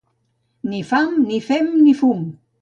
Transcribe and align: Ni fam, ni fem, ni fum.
Ni 0.71 0.79
fam, 0.91 1.11
ni 1.27 1.39
fem, 1.51 1.69
ni 1.83 1.93
fum. 2.01 2.27